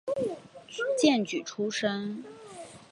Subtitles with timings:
[0.97, 2.23] 荐举出身。